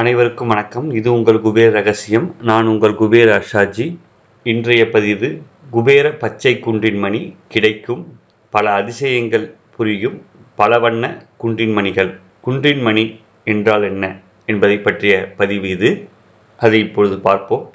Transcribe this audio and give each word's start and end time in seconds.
அனைவருக்கும் 0.00 0.48
வணக்கம். 0.48 0.90
இது 0.90 1.12
உங்கள் 1.12 1.36
குபேர் 1.36 1.70
ரகசியம். 1.70 2.36
நான் 2.42 2.66
உங்கள் 2.66 2.92
குபேர் 2.92 3.30
அஷாஜி 3.38 3.96
இன்றைய 4.42 4.88
பதிவு 4.90 5.42
குபேர 5.70 6.12
பச்சை 6.12 6.58
குன்றின் 6.58 6.98
மணி 6.98 7.36
கிடைக்கும். 7.48 8.18
பல 8.50 8.72
அதிசயங்கள் 8.72 9.54
புரியும். 9.76 10.26
பல 10.54 10.78
வண்ண 10.78 11.26
குன்றின் 11.36 11.72
மணிகள். 11.72 12.18
குன்றின் 12.40 12.80
மணி 12.80 13.20
என்றால் 13.44 13.82
என்ன 13.82 14.20
என்பதை 14.46 14.78
பற்றிய 14.78 15.32
பதிவு 15.36 15.68
இது. 15.68 16.08
அதை 16.56 16.80
இப்பொழுது 16.80 17.18
பார்ப்போம். 17.18 17.74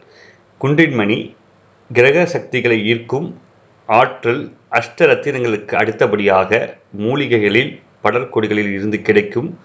குன்றின் 0.58 0.94
மணி 0.94 1.36
கிரக 1.94 2.26
சக்திகளை 2.26 2.86
ஈர்க்கும் 2.86 3.40
ஆற்றல் 3.86 4.54
அஷ்டரத்தினங்களுக்கு 4.72 5.76
அடுத்தபடியாக 5.76 6.78
மூலிகைகளில் 6.98 7.82
படர்கொடிகளில் 8.04 8.74
இருந்து 8.74 9.02
கிடைக்கும் 9.02 9.60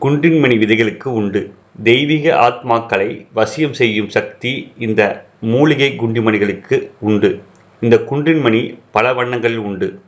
குன்றின்மணி 0.00 0.58
விதைகளுக்கு 0.64 1.04
உண்டு. 1.04 1.54
தெய்வீக 1.82 2.48
ஆத்மாக்களை 2.48 3.26
வசியம் 3.34 3.70
செய்யும் 3.70 4.08
சக்தி 4.08 4.72
இந்த 4.78 5.26
மூலிகை 5.40 5.96
குண்டிமணிகளுக்கு 5.98 6.90
உண்டு. 7.00 7.42
இந்த 7.80 7.96
குண்டின்மணி 7.96 8.78
பல 8.90 9.14
வண்ணங்களில் 9.14 9.58
உண்டு. 9.58 10.00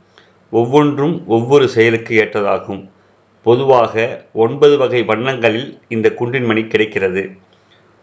ஒவ்வொன்றும் 0.51 1.27
ஒவ்வொரு 1.27 1.69
செயலுக்கு 1.69 2.23
ஏற்றதாகும். 2.23 2.89
பொதுவாக 3.43 4.25
ஒன்பது 4.33 4.77
வகை 4.77 5.03
வண்ணங்களில் 5.03 5.79
இந்த 5.87 6.13
குண்டின்மணி 6.19 6.67
கிடைக்கிறது. 6.67 7.31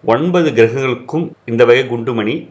ஒன்பது 0.05 0.51
கிரகங்களுக்கும் 0.51 1.31
இந்த 1.45 1.65
வகை 1.65 1.85
குண்டுமணி 1.85 2.51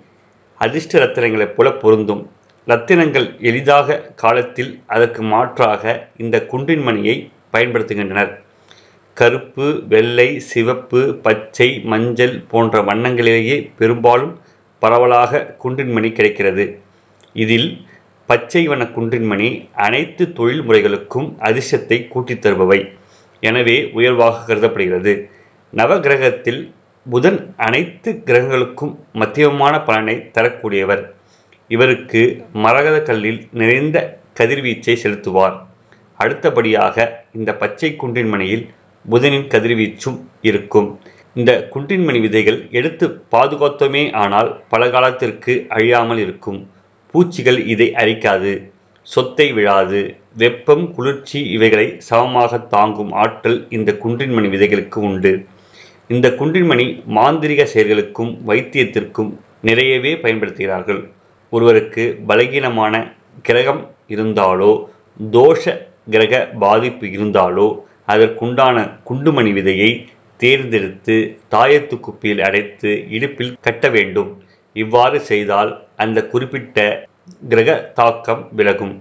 அதிர்ஷ்ட 0.56 1.06
ரத்தினங்களைப் 1.06 1.56
போல 1.56 1.72
பொருந்தும். 1.72 2.32
ரத்தினங்கள் 2.68 3.40
எளிதாக 3.40 4.02
காலத்தில் 4.16 4.82
அதற்கு 4.86 5.22
மாற்றாக 5.22 6.10
இந்த 6.18 6.46
குண்டின்மணியை 6.52 7.30
பயன்படுத்துகின்றனர். 7.54 8.41
கருப்பு 9.22 9.66
வெள்ளை 9.90 10.28
சிவப்பு 10.40 11.00
பச்சை 11.16 11.82
மஞ்சள் 11.84 12.44
போன்ற 12.52 12.82
வண்ணங்களிலேயே 12.82 13.72
பெரும்பாலும் 13.78 14.40
பரவலாக 14.80 15.56
குன்றின்மணி 15.64 16.12
கிடைக்கிறது. 16.12 16.80
இதில் 17.34 17.68
பச்சை 18.26 18.68
வண்ண 18.68 18.84
குன்றின்மணி 18.84 19.70
அனைத்து 19.74 20.34
தொழில் 20.34 20.62
முறைகளுக்கும் 20.62 21.28
அதிர்ஷ்டத்தை 21.40 22.08
கூட்டித் 22.08 22.46
தருபவை. 22.46 22.80
எனவே 23.40 23.90
உயர்வாக 23.94 24.44
கருதப்படுகிறது. 24.46 25.30
நவகிரகத்தில் 25.74 26.72
புதன் 27.10 27.54
அனைத்து 27.58 28.22
கிரகங்களுக்கும் 28.26 28.96
மத்தியமான 29.14 29.86
பலனை 29.86 30.16
தரக்கூடியவர். 30.34 31.04
இவருக்கு 31.68 32.46
மரகத 32.54 33.02
கல்லில் 33.02 33.48
நிறைந்த 33.52 34.20
கதிர்வீச்சை 34.34 35.00
செலுத்துவார். 35.04 35.58
அடுத்தபடியாக 36.18 37.26
இந்த 37.34 37.56
பச்சை 37.56 37.96
குன்றின்மணியில் 38.00 38.30
மணியில் 38.30 38.70
புதனின் 39.06 39.48
கதிர்வீச்சும் 39.54 40.20
இருக்கும். 40.50 40.90
இந்த 41.40 41.52
குன்றின்மணி 41.74 42.20
விதைகள் 42.26 42.60
எடுத்து 42.80 43.06
பாதுகாத்தோமே 43.34 44.04
ஆனால் 44.24 44.50
பல 44.74 44.90
காலத்திற்கு 44.90 45.54
அழியாமல் 45.76 46.22
இருக்கும். 46.26 46.60
பூச்சிகள் 47.14 47.60
இதை 47.74 47.88
அரிக்காது 48.02 48.52
சொத்தை 49.08 49.48
விழாது. 49.58 50.02
வெப்பம் 50.42 50.84
குளிர்ச்சி 50.96 51.40
இவைகளை 51.56 51.88
சமமாக 52.10 52.60
தாங்கும் 52.74 53.12
ஆற்றல் 53.24 53.60
இந்த 53.78 53.92
குன்றின்மணி 54.04 54.50
விதைகளுக்கு 54.56 55.00
உண்டு. 55.10 55.34
இந்த 56.14 56.28
குன்றின்மணி 56.40 56.86
மாந்திரிக 57.18 57.62
செயல்களுக்கும் 57.74 58.32
வைத்தியத்திற்கும் 58.50 59.32
நிறையவே 59.70 60.12
பயன்படுத்துகிறார்கள். 60.24 61.02
ஒருவருக்கு 61.54 62.04
பலகீனமான 62.30 63.04
கிரகம் 63.48 63.82
இருந்தாலோ 64.16 64.72
தோஷ 65.36 65.74
கிரக 66.14 66.36
பாதிப்பு 66.64 67.06
இருந்தாலோ 67.18 67.68
அதற்குண்டான 68.14 68.78
குண்டுமணி 69.10 69.52
விதையை 69.58 69.92
தேர்ந்தெடுத்து 70.40 71.16
தாயத்து 71.54 71.96
குப்பியில் 72.06 72.44
அடைத்து 72.48 72.92
இடுப்பில் 73.16 73.56
கட்ட 73.66 73.90
வேண்டும். 73.96 74.32
இவ்வாறு 74.76 75.18
செய்தால் 75.30 75.72
அந்த 76.04 76.20
குறிப்பிட்ட 76.34 76.78
கிரக 77.52 77.70
தாக்கம் 78.00 78.44
விலகும். 78.60 78.96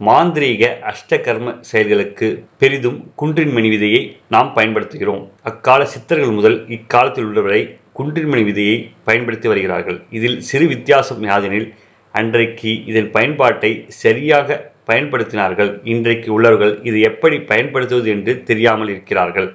மாந்திரீக 0.00 0.62
அஷ்டகர்ம 0.90 1.54
செயல்களுக்கு 1.70 2.26
பெரிதும் 2.60 2.98
குன்றின்மணி 3.20 3.68
விதையை 3.74 4.02
நாம் 4.34 4.50
பயன்படுத்துகிறோம். 4.56 5.22
அக்கால 5.50 5.80
சித்தர்கள் 5.92 6.36
முதல் 6.38 6.58
இக்காலத்தில் 6.76 7.26
உள்ளவரை 7.30 7.60
குன்றின்மணி 7.98 8.42
விதையை 8.50 8.76
பயன்படுத்தி 9.08 9.48
வருகிறார்கள். 9.52 9.98
இதில் 10.18 10.38
சிறு 10.48 10.66
வித்தியாசம் 10.66 11.22
யாதெனில் 11.30 11.68
அன்றைக்கு 12.14 12.72
இதன் 12.90 13.10
பயன்பாட்டை 13.16 13.72
சரியாக 14.02 14.58
பயன்படுத்தினார்கள். 14.90 15.70
இன்றைக்கு 15.92 16.28
உள்ளவர்கள் 16.32 16.74
இது 16.82 16.98
எப்படி 17.00 17.38
பயன்படுத்துவது 17.50 18.10
என்று 18.10 18.42
தெரியாமல் 18.42 18.88
இருக்கிறார்கள். 18.88 19.48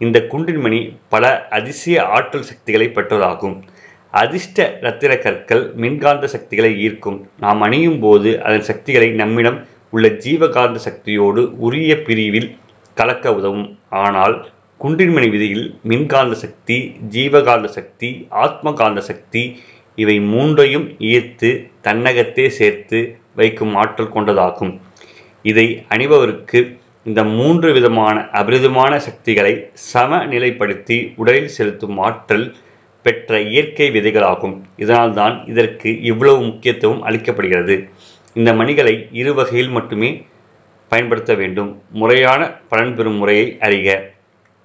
இந்த 0.00 0.18
குன்றின்மணி 0.32 0.80
பல 1.08 1.24
அதிசய 1.58 2.04
ஆற்றல் 2.16 2.48
சக்திகளை 2.50 2.88
பெற்றதாகும். 2.94 3.56
அதிர்ஷ்ட 4.10 4.66
இரத்தின 4.80 5.12
கற்கள் 5.16 5.62
மின்காந்த 5.74 6.26
சக்திகளை 6.34 6.72
ஈர்க்கும். 6.84 7.18
நாம் 7.44 7.60
அணியும் 7.60 8.00
போது 8.00 8.30
அதன் 8.42 8.66
சக்திகளை 8.70 9.08
நம்மிடம் 9.22 9.58
உள்ள 9.90 10.08
ஜீவகாந்த 10.24 10.78
சக்தியோடு 10.88 11.42
உரிய 11.66 11.92
பிரிவில் 12.06 12.50
கலக்க 12.96 13.34
உதவும். 13.34 13.66
ஆனால் 14.04 14.36
குன்றின்மணி 14.80 15.28
விதியில் 15.34 15.66
மின்காந்த 15.82 16.34
சக்தி 16.44 16.78
ஜீவகாந்த 17.14 17.68
சக்தி 17.76 18.10
ஆத்மகாந்த 18.44 19.00
சக்தி 19.10 19.42
இவை 19.96 20.20
மூன்றையும் 20.20 20.86
ஈர்த்து 21.12 21.50
தன்னகத்தே 21.82 22.48
சேர்த்து 22.48 23.18
வைக்கும் 23.34 23.74
ஆற்றல் 23.74 24.12
கொண்டதாகும். 24.12 24.80
இதை 25.42 25.84
அணிபவருக்கு 25.94 26.60
இந்த 27.04 27.24
மூன்று 27.24 27.72
விதமான 27.72 28.20
அபரிதமான 28.32 28.96
சக்திகளை 28.96 29.70
சமநிலைப்படுத்தி 29.94 31.12
உடலில் 31.16 31.52
செலுத்தும் 31.56 31.98
ஆற்றல் 31.98 32.54
பெற்ற 33.02 33.40
இயற்கை 33.40 33.90
விதைகளாகும். 33.90 34.56
இதனால்தான் 34.76 35.46
இதற்கு 35.46 36.02
இவ்வளவு 36.02 36.40
முக்கியத்துவம் 36.42 37.04
அளிக்கப்படுகிறது. 37.06 37.88
இந்த 38.34 38.52
மணிகளை 38.52 39.08
இரு 39.12 39.34
வகையில் 39.34 39.68
மட்டுமே 39.68 40.26
பயன்படுத்த 40.88 41.34
வேண்டும். 41.34 41.82
முறையான 41.90 42.52
பலன் 42.68 42.94
பெறும் 42.94 43.14
முறையை 43.14 43.56
அறிக. 43.60 44.00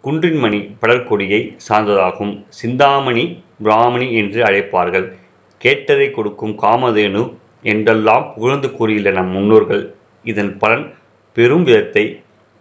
குன்றின் 0.02 0.38
மணி 0.38 0.59
படற்கொடியை 0.81 1.58
சார்ந்ததாகும். 1.70 2.44
சிந்தாமணி 2.50 3.44
பிராமணி 3.64 4.14
என்று 4.14 4.44
அழைப்பார்கள். 4.44 5.08
கேட்டதை 5.61 6.07
கொடுக்கும் 6.11 6.55
காமதேனு 6.63 7.23
என்றெல்லாம் 7.72 8.25
புகழ்ந்து 8.33 8.69
கூறியுள்ள 8.77 9.09
நம் 9.17 9.33
முன்னோர்கள். 9.35 9.83
இதன் 10.25 10.53
பலன் 10.57 10.85
பெரும் 11.38 11.66
விதத்தை 11.67 12.03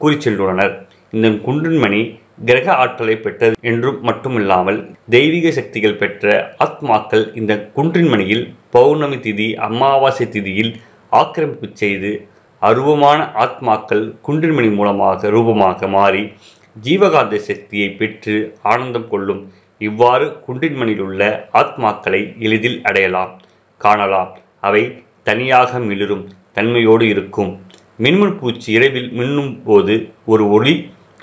கூறி 0.00 0.16
சென்றுள்ளனர். 0.16 0.74
இந்த 1.12 1.28
குன்றின்மணி 1.46 2.00
கிரக 2.48 2.66
ஆற்றலை 2.82 3.14
பெற்றது 3.16 3.56
என்றும் 3.70 3.98
மட்டுமில்லாமல் 4.00 4.78
தெய்வீக 5.08 5.50
சக்திகள் 5.50 5.98
பெற்ற 6.02 6.26
ஆத்மாக்கள் 6.58 7.24
இந்த 7.34 7.52
குன்றின்மணியில் 7.76 8.44
பௌர்ணமி 8.70 9.18
திதி 9.26 9.48
அமாவாசை 9.66 10.26
திதியில் 10.34 10.72
ஆக்கிரமிப்பு 11.12 11.68
செய்து 11.74 12.12
அருவமான 12.62 13.20
ஆத்மாக்கள் 13.44 14.04
குன்றின்மணி 14.26 14.70
மூலமாக 14.74 15.30
ரூபமாக 15.30 15.88
மாறி 15.88 16.22
ஜீவகாந்த 16.76 17.36
சக்தியை 17.48 17.88
பெற்று 17.92 18.34
ஆனந்தம் 18.72 19.08
கொள்ளும் 19.08 19.42
இவ்வாறு 19.80 20.26
குன்றின்மணியில் 20.46 21.00
உள்ள 21.00 21.48
ஆத்மாக்களை 21.52 22.38
எளிதில் 22.38 22.80
அடையலாம். 22.82 23.30
காணலாம். 23.78 24.38
அவை 24.60 24.82
தனியாக 25.22 25.78
மிளிரும் 25.78 26.24
தன்மையோடு 26.54 27.02
இருக்கும். 27.02 27.60
மின்முன் 27.98 28.38
பூச்சி 28.38 28.72
இரவில் 28.72 29.10
மின்னும் 29.12 29.62
போது 29.64 29.94
ஒரு 30.26 30.50
ஒளி 30.50 30.74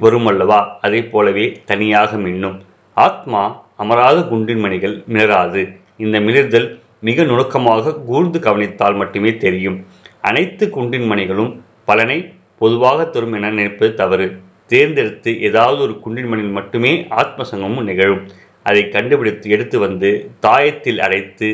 வருமல்லவா? 0.01 0.59
அதை 0.81 1.03
போலவே 1.03 1.45
தனியாக 1.65 2.17
மின்னும். 2.17 2.57
ஆத்மா 2.93 3.43
அமராத 3.77 4.19
குன்றின்மணிகள் 4.19 4.95
மிளராது. 5.07 5.61
இந்த 5.97 6.19
மிளர்தல் 6.19 6.67
மிக 7.01 7.23
நுணுக்கமாக 7.23 7.95
கூர்ந்து 7.95 8.39
கவனித்தால் 8.39 8.95
மட்டுமே 8.95 9.37
தெரியும். 9.37 9.85
அனைத்து 10.21 10.71
குன்றின்மணிகளும் 10.75 11.61
பலனை 11.85 12.33
பொதுவாக 12.59 13.05
தரும் 13.05 13.33
என 13.33 13.49
நினைப்பது 13.49 13.93
தவறு. 13.93 14.27
தேர்ந்தெடுத்து 14.67 15.41
ஏதாவது 15.41 15.81
ஒரு 15.81 15.93
குன்றின்மணியில் 16.05 16.51
மட்டுமே 16.51 17.05
ஆத்ம 17.09 17.43
சங்கமும் 17.51 17.83
நிகழும். 17.83 18.23
அதை 18.69 18.83
கண்டுபிடித்து 18.95 19.47
எடுத்து 19.55 19.77
வந்து 19.85 20.09
தாயத்தில் 20.45 20.99
அடைத்து 21.05 21.49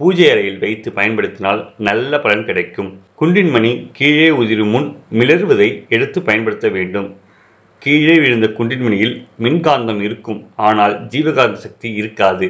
பூஜை 0.00 0.26
அறையில் 0.32 0.62
வைத்து 0.62 0.88
பயன்படுத்தினால் 0.96 1.60
நல்ல 1.88 2.18
பலன் 2.24 2.46
கிடைக்கும். 2.48 2.90
குன்றின் 3.20 3.52
மணி 3.54 3.70
கீழே 3.98 4.26
உதிரும் 4.40 4.72
முன் 4.74 4.88
மிளறுவதை 5.18 5.68
எடுத்து 5.96 6.18
பயன்படுத்த 6.28 6.68
வேண்டும். 6.76 7.08
கீழே 7.82 8.16
விழுந்த 8.22 8.46
குன்றின்மணியில் 8.58 9.14
மின்காந்தம் 9.44 10.00
இருக்கும். 10.06 10.40
ஆனால் 10.66 10.94
ஜீவகாந்த 11.12 11.56
சக்தி 11.64 11.88
இருக்காது. 12.00 12.46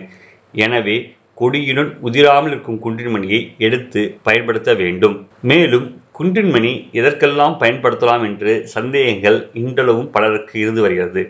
எனவே 0.65 0.97
கொடியுடன் 1.41 1.91
உதிராமல் 2.09 2.53
இருக்கும் 2.53 2.81
குன்றின்மணியை 2.85 3.41
எடுத்து 3.67 4.03
பயன்படுத்த 4.27 4.71
வேண்டும். 4.83 5.17
மேலும் 5.51 5.87
குன்றின்மணி 6.19 6.71
எதற்கெல்லாம் 6.99 7.57
பயன்படுத்தலாம் 7.63 8.23
என்று 8.29 8.53
சந்தேகங்கள் 8.75 9.39
இன்றளவும் 9.63 10.13
பலருக்கு 10.15 10.55
இருந்து 10.65 10.83
வருகிறது. 10.85 11.25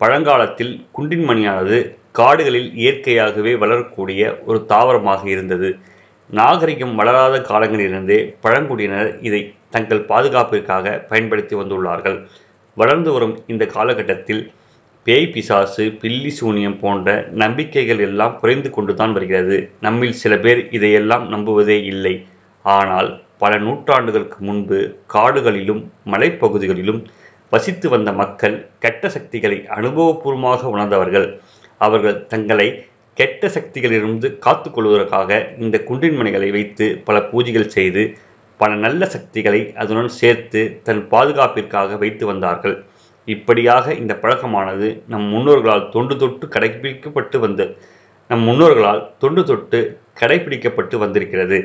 பழங்காலத்தில் 0.00 0.72
குன்றின்மணியானது 0.96 1.80
காடுகளில் 2.18 2.70
இயற்கையாகவே 2.74 3.52
வளரக்கூடிய 3.62 4.22
ஒரு 4.46 4.58
தாவரமாக 4.64 5.22
இருந்தது. 5.30 5.68
நாகரிகம் 6.30 6.94
வளராத 6.94 7.36
காலங்களிலிருந்தே 7.50 8.18
பழங்குடியினர் 8.40 9.10
இதை 9.20 9.40
தங்கள் 9.70 10.02
பாதுகாப்பிற்காக 10.04 10.94
பயன்படுத்தி 11.10 11.54
வந்துள்ளார்கள். 11.56 12.18
வளர்ந்து 12.76 13.12
வரும் 13.12 13.34
இந்த 13.46 13.64
காலகட்டத்தில் 13.66 14.42
பேய் 15.06 15.28
பிசாசு 15.28 15.84
பில்லி 16.02 16.30
சூனியம் 16.30 16.78
போன்ற 16.78 17.28
நம்பிக்கைகள் 17.42 17.98
எல்லாம் 17.98 18.36
குறைந்து 18.40 18.70
கொண்டுதான் 18.70 19.12
வருகிறது. 19.12 19.56
நம்மில் 19.80 20.18
சில 20.22 20.36
பேர் 20.36 20.60
இதையெல்லாம் 20.70 21.24
நம்புவதே 21.32 21.78
இல்லை. 21.92 22.14
ஆனால் 22.64 23.08
பல 23.38 23.52
நூற்றாண்டுகளுக்கு 23.58 24.38
முன்பு 24.48 24.78
காடுகளிலும் 25.14 25.82
மலைப்பகுதிகளிலும் 26.12 27.00
வசித்து 27.52 27.88
வந்த 27.88 28.10
மக்கள் 28.12 28.56
கெட்ட 28.78 29.08
சக்திகளை 29.08 29.58
அனுபவபூர்வமாக 29.78 30.62
உணர்ந்தவர்கள். 30.74 31.26
அவர்கள் 31.86 32.18
தங்களை 32.32 32.68
கெட்ட 33.18 33.48
சக்திகளிலிருந்து 33.56 34.28
காத்துக்கொள்வதற்காக 34.44 35.40
இந்த 35.64 35.76
குன்றின்மணிகளை 35.88 36.48
வைத்து 36.56 36.86
பல 37.06 37.16
பூஜைகள் 37.30 37.72
செய்து 37.76 38.02
பல 38.60 38.74
நல்ல 38.84 39.02
சக்திகளை 39.14 39.60
அதனுடன் 39.80 40.16
சேர்த்து 40.20 40.60
தன் 40.86 41.02
பாதுகாப்பிற்காக 41.12 41.96
வைத்து 42.02 42.24
வந்தார்கள். 42.26 42.76
இப்படியாக 43.28 43.94
இந்த 44.00 44.12
பழக்கமானது 44.22 44.88
நம் 45.12 45.26
முன்னோர்களால் 45.32 45.84
தொன்று 45.94 46.14
தொட்டு 46.22 46.46
கடைபிடிக்கப்பட்டு 46.54 47.38
வந்த 47.44 47.62
நம் 48.30 48.44
முன்னோர்களால் 48.48 49.02
தொன்று 49.22 49.42
தொட்டு 49.50 49.80
கடைபிடிக்கப்பட்டு 50.20 50.96
வந்திருக்கிறது. 51.04 51.58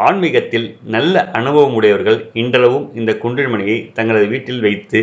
ஆன்மீகத்தில் 0.00 0.66
நல்ல 0.94 1.24
அனுபவம் 1.38 1.76
உடையவர்கள் 1.78 2.20
இன்றளவும் 2.42 2.86
இந்த 3.00 3.12
குன்றின்மணியை 3.22 3.78
தங்களது 3.98 4.26
வீட்டில் 4.32 4.64
வைத்து 4.66 5.00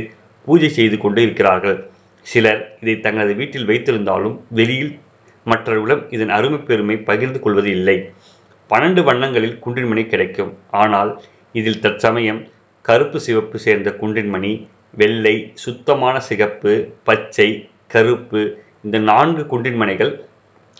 பூஜை 0.48 0.69
செய்து 0.78 0.98
கொண்டு 0.98 1.19
இருக்கிறார்கள். 1.25 1.78
சிலர் 2.25 2.62
இதை 2.81 2.95
தங்களது 3.00 3.33
வீட்டில் 3.35 3.68
வைத்திருந்தாலும் 3.69 4.35
வெளியில் 4.59 4.94
மற்றவர்களிடம் 5.45 6.03
இதன் 6.15 6.33
அருமை 6.38 6.59
பெருமை 6.59 6.95
பகிர்ந்து 7.09 7.39
கொள்வது 7.39 7.69
இல்லை. 7.69 7.97
பன்னெண்டு 8.69 9.01
வண்ணங்களில் 9.03 9.59
குன்றின்மணி 9.65 10.03
கிடைக்கும். 10.07 10.51
ஆனால் 10.81 11.12
இதில் 11.59 11.79
தற்சமயம் 11.79 12.41
கருப்பு 12.85 13.19
சிவப்பு 13.19 13.57
சேர்ந்த 13.59 13.89
குன்றின்மணி 14.01 14.51
வெள்ளை 15.01 15.35
சுத்தமான 15.53 16.15
சிகப்பு 16.19 16.71
பச்சை 17.03 17.50
கருப்பு 17.88 18.41
இந்த 18.83 18.97
நான்கு 19.12 19.44
குன்றின்மணிகள் 19.51 20.13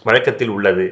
வழக்கத்தில் 0.04 0.50
உள்ளது. 0.50 0.86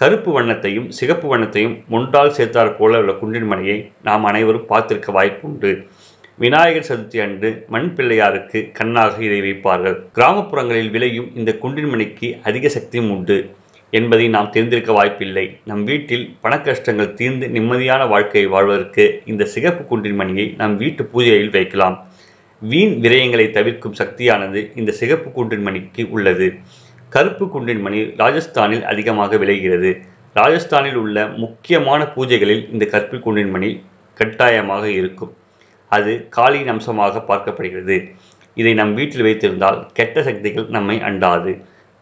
கருப்பு 0.00 0.30
வண்ணத்தையும் 0.36 0.88
சிகப்பு 0.98 1.26
வண்ணத்தையும் 1.32 1.76
ஒன்றால் 1.90 2.34
சேர்த்தாற் 2.38 2.76
போல 2.76 2.98
உள்ள 2.98 3.12
குன்றின்மணியை 3.20 3.76
நாம் 4.02 4.24
அனைவரும் 4.24 4.68
பார்த்திருக்க 4.70 5.10
வாய்ப்புண்டு. 5.18 5.70
விநாயகர் 6.42 6.86
சதுர்த்தி 6.88 7.18
அன்று 7.22 7.64
மண் 7.68 7.86
பிள்ளையாருக்கு 7.96 8.58
கண்ணாக 8.78 9.22
இதை 9.26 9.38
வைப்பார்கள். 9.40 9.94
கிராமப்புறங்களில் 10.16 10.90
விளையும் 10.90 11.28
இந்த 11.36 11.50
குன்றின்மணிக்கு 11.62 12.28
அதிக 12.42 12.68
சக்தியும் 12.68 13.08
உண்டு 13.10 13.36
என்பதை 13.90 14.28
நாம் 14.28 14.50
தெரிந்திருக்க 14.50 14.92
வாய்ப்பில்லை. 14.92 15.44
நம் 15.64 15.84
வீட்டில் 15.84 16.24
பணக்கஷ்டங்கள் 16.42 17.14
தீர்ந்து 17.20 17.46
நிம்மதியான 17.46 18.08
வாழ்க்கையை 18.08 18.50
வாழ்வதற்கு 18.50 19.22
இந்த 19.24 19.46
சிகப்பு 19.54 19.84
குன்றின்மணியை 19.92 20.46
நம் 20.56 20.76
வீட்டு 20.76 21.08
பூஜையில் 21.12 21.50
வைக்கலாம். 21.50 21.96
வீண் 22.60 22.94
விரயங்களை 23.06 23.50
தவிர்க்கும் 23.50 23.96
சக்தியானது 24.02 24.62
இந்த 24.74 24.92
சிகப்பு 24.92 25.30
குன்றின்மணிக்கு 25.38 26.04
உள்ளது. 26.10 26.50
கருப்பு 27.08 27.46
குன்றின்மணி 27.46 28.02
ராஜஸ்தானில் 28.22 28.84
அதிகமாக 28.84 29.36
விளைகிறது. 29.36 29.92
ராஜஸ்தானில் 30.34 31.00
உள்ள 31.04 31.26
முக்கியமான 31.26 32.04
பூஜைகளில் 32.04 32.64
இந்த 32.72 32.84
கருப்பு 32.84 33.16
குன்றின்மணி 33.26 33.72
கட்டாயமாக 34.14 34.86
இருக்கும். 34.90 35.34
அது 35.88 36.28
காளியின் 36.36 36.72
அம்சமாக 36.74 37.24
பார்க்கப்படுகிறது. 37.28 37.96
இதை 38.54 38.74
நம் 38.74 38.94
வீட்டில் 38.94 39.22
வைத்திருந்தால் 39.22 39.86
கெட்ட 39.92 40.22
சக்திகள் 40.22 40.66
நம்மை 40.66 40.96
அண்டாது. 40.98 41.52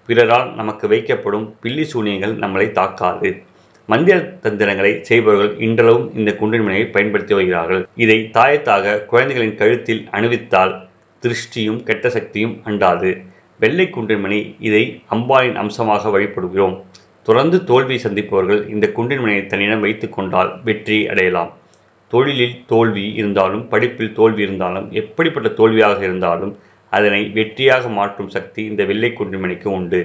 பிறரால் 0.06 0.54
நமக்கு 0.54 0.88
வைக்கப்படும் 0.88 1.46
பில்லி 1.60 1.84
சூனியங்கள் 1.92 2.34
நம்மளை 2.44 2.72
தாக்காது. 2.72 3.42
மந்திர 3.86 4.20
தந்திரங்களை 4.20 4.90
செய்பவர்கள் 5.02 5.58
இன்றளவும் 5.58 6.14
இந்த 6.14 6.30
குன்றின்மணியை 6.40 6.90
பயன்படுத்தி 6.90 7.34
வருகிறார்கள். 7.34 7.88
இதை 7.94 8.30
தாயத்தாக 8.32 9.04
குழந்தைகளின் 9.04 9.54
கழுத்தில் 9.54 10.08
அணிவித்தால் 10.12 10.74
திருஷ்டியும் 11.22 11.82
கெட்ட 11.82 12.08
சக்தியும் 12.08 12.54
அண்டாது. 12.64 13.10
வெள்ளை 13.58 13.86
குன்றின்மணி 13.86 14.54
இதை 14.58 15.02
அம்பாளின் 15.10 15.54
அம்சமாக 15.54 16.18
வழிபடுகிறோம். 16.18 16.76
தொடர்ந்து 17.22 17.64
தோல்வி 17.64 17.96
சந்திப்பவர்கள் 17.96 18.68
இந்த 18.68 18.86
குன்றின்மணியை 18.96 19.46
தன்னிடம் 19.46 19.80
வைத்து 19.80 20.08
கொண்டால் 20.08 20.50
வெற்றி 20.62 21.08
அடையலாம். 21.08 21.52
தொழிலில் 22.14 22.56
தோல்வி 22.72 23.04
இருந்தாலும் 23.20 23.64
படிப்பில் 23.72 24.16
தோல்வி 24.18 24.42
இருந்தாலும் 24.46 24.86
எப்படிப்பட்ட 25.02 25.48
தோல்வியாக 25.60 26.00
இருந்தாலும் 26.08 26.52
அதனை 26.92 27.20
வெற்றியாக 27.38 27.84
மாற்றும் 27.98 28.32
சக்தி 28.34 28.60
இந்த 28.70 28.82
வெள்ளை 28.90 29.10
குண்டுமணிக்கு 29.18 29.68
உண்டு. 29.78 30.00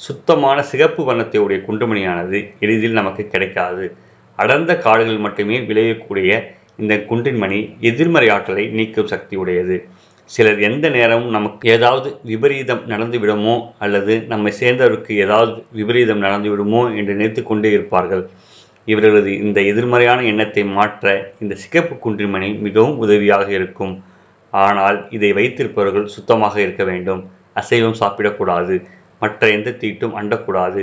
சுத்தமான 0.00 0.58
சிகப்பு 0.70 1.02
வண்ணத்தை 1.04 1.38
உடைய 1.44 1.60
எளிதில் 2.64 2.98
நமக்கு 3.00 3.22
கிடைக்காது. 3.34 3.86
அடர்ந்த 4.38 4.72
காடுகள் 4.84 5.24
மட்டுமே 5.26 5.56
விளையக்கூடிய 5.70 6.32
இந்த 6.82 6.94
குன்றின்மணி 7.10 7.60
எதிர்மறை 7.90 8.28
ஆற்றலை 8.34 8.64
நீக்கும் 8.78 9.10
சக்தி 9.12 9.36
உடையது. 9.42 9.76
சிலர் 10.30 10.60
எந்த 10.68 10.86
நேரமும் 10.96 11.32
நமக்கு 11.36 11.64
ஏதாவது 11.76 12.08
விபரீதம் 12.30 12.82
நடந்து 12.86 13.18
விடுமோ 13.18 13.54
அல்லது 13.84 14.14
நம்மை 14.32 14.50
சேர்ந்தவருக்கு 14.60 15.12
ஏதாவது 15.24 15.52
விபரீதம் 15.78 16.22
நடந்து 16.26 16.48
விடுமோ 16.52 16.82
என்று 16.98 17.12
நினைத்து 17.14 17.42
கொண்டே 17.42 17.70
இருப்பார்கள். 17.70 18.24
இவர்களது 18.90 19.30
இந்த 19.44 19.58
எதிர்மறையான 19.70 20.20
எண்ணத்தை 20.30 20.62
மாற்ற 20.78 21.14
இந்த 21.42 21.54
சிகப்பு 21.62 21.94
குன்றிமணி 22.04 22.48
மிகவும் 22.66 22.98
உதவியாக 23.04 23.48
இருக்கும். 23.58 23.94
ஆனால் 24.52 24.98
இதை 25.16 25.30
வைத்திருப்பவர்கள் 25.38 26.12
சுத்தமாக 26.14 26.54
இருக்க 26.64 26.82
வேண்டும். 26.90 27.20
அசைவம் 27.60 27.98
சாப்பிடக்கூடாது. 28.02 28.76
மற்ற 29.22 29.48
எந்த 29.56 29.70
தீட்டும் 29.82 30.16
அண்டக்கூடாது. 30.20 30.82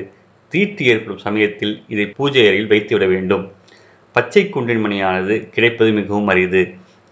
தீட்டு 0.52 0.84
ஏற்படும் 0.92 1.24
சமயத்தில் 1.28 1.74
இதை 1.94 2.06
பூஜை 2.18 2.44
அறையில் 2.50 2.72
வைத்துவிட 2.74 3.06
வேண்டும். 3.13 3.46
பச்சை 4.16 4.44
குன்றின்மணியானது 4.56 5.36
கிடைப்பது 5.56 5.92
மிகவும் 6.00 6.30
அரிது. 6.34 6.62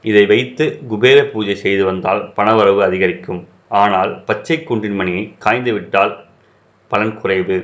இதை 0.10 0.24
வைத்து 0.34 0.66
குபேர 0.92 1.20
பூஜை 1.32 1.56
செய்து 1.66 1.84
வந்தால் 1.90 2.22
பணவரவு 2.38 2.82
அதிகரிக்கும். 2.88 3.42
ஆனால் 3.82 4.12
பச்சை 4.30 4.58
குன்றின்மணியை 4.70 5.24
காய்ந்துவிட்டால் 5.46 6.14
பலன் 6.92 7.16
குறைவு. 7.22 7.58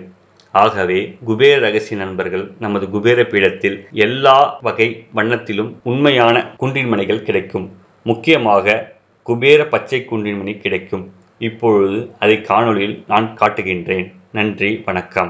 ஆகவே 0.51 1.17
குபேர 1.23 1.59
ரகசிய 1.59 2.03
நண்பர்கள் 2.03 2.51
நமது 2.59 2.89
குபேர 2.89 3.21
பீடத்தில் 3.23 3.77
எல்லா 3.91 4.59
வகை 4.61 5.07
வண்ணத்திலும் 5.15 5.73
உண்மையான 5.83 6.35
குன்றின்மனைகள் 6.59 7.23
கிடைக்கும். 7.23 7.67
முக்கியமாக 8.03 8.77
குபேர 9.23 9.65
பச்சை 9.65 10.05
குன்றின்மணி 10.11 10.57
கிடைக்கும். 10.57 11.13
இப்பொழுது 11.39 12.11
அதை 12.19 12.37
காணொளியில் 12.37 13.03
நான் 13.07 13.37
காட்டுகின்றேன். 13.41 14.13
நன்றி 14.31 14.81
வணக்கம். 14.85 15.27